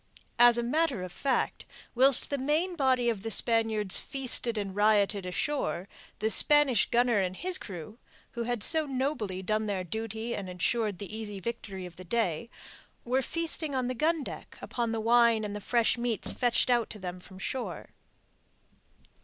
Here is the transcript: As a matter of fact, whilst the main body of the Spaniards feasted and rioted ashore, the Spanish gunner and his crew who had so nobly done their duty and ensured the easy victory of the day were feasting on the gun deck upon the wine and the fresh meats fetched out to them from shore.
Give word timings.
As 0.39 0.57
a 0.57 0.63
matter 0.63 1.03
of 1.03 1.11
fact, 1.11 1.63
whilst 1.93 2.31
the 2.31 2.39
main 2.39 2.75
body 2.75 3.07
of 3.07 3.21
the 3.21 3.29
Spaniards 3.29 3.99
feasted 3.99 4.57
and 4.57 4.75
rioted 4.75 5.27
ashore, 5.27 5.87
the 6.17 6.31
Spanish 6.31 6.89
gunner 6.89 7.19
and 7.19 7.35
his 7.35 7.59
crew 7.59 7.99
who 8.31 8.41
had 8.41 8.63
so 8.63 8.87
nobly 8.87 9.43
done 9.43 9.67
their 9.67 9.83
duty 9.83 10.33
and 10.35 10.49
ensured 10.49 10.97
the 10.97 11.15
easy 11.15 11.39
victory 11.39 11.85
of 11.85 11.97
the 11.97 12.03
day 12.03 12.49
were 13.05 13.21
feasting 13.21 13.75
on 13.75 13.87
the 13.89 13.93
gun 13.93 14.23
deck 14.23 14.57
upon 14.59 14.91
the 14.91 14.99
wine 14.99 15.43
and 15.43 15.55
the 15.55 15.61
fresh 15.61 15.99
meats 15.99 16.31
fetched 16.31 16.71
out 16.71 16.89
to 16.89 16.97
them 16.97 17.19
from 17.19 17.37
shore. 17.37 17.89